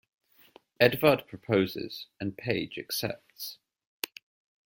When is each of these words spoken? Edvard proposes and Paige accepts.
Edvard 0.79 1.27
proposes 1.27 2.07
and 2.19 2.35
Paige 2.35 2.79
accepts. 2.79 3.59